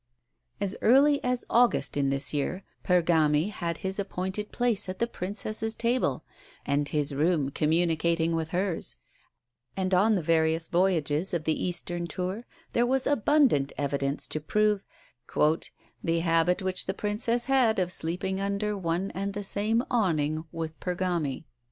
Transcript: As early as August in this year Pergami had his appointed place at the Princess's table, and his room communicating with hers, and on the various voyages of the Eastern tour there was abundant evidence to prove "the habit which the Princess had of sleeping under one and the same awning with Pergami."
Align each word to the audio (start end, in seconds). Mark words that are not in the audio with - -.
As 0.59 0.75
early 0.81 1.23
as 1.23 1.45
August 1.47 1.95
in 1.95 2.09
this 2.09 2.33
year 2.33 2.63
Pergami 2.83 3.49
had 3.51 3.77
his 3.85 3.99
appointed 3.99 4.51
place 4.51 4.89
at 4.89 4.97
the 4.97 5.05
Princess's 5.05 5.75
table, 5.75 6.25
and 6.65 6.89
his 6.89 7.13
room 7.13 7.49
communicating 7.51 8.33
with 8.35 8.49
hers, 8.49 8.95
and 9.77 9.93
on 9.93 10.13
the 10.13 10.23
various 10.23 10.67
voyages 10.69 11.35
of 11.35 11.43
the 11.43 11.63
Eastern 11.63 12.07
tour 12.07 12.47
there 12.73 12.87
was 12.87 13.05
abundant 13.05 13.73
evidence 13.77 14.27
to 14.29 14.39
prove 14.39 14.83
"the 16.03 16.21
habit 16.21 16.63
which 16.63 16.87
the 16.87 16.95
Princess 16.95 17.45
had 17.45 17.77
of 17.77 17.91
sleeping 17.91 18.41
under 18.41 18.75
one 18.75 19.11
and 19.11 19.35
the 19.35 19.43
same 19.43 19.83
awning 19.91 20.45
with 20.51 20.79
Pergami." 20.79 21.45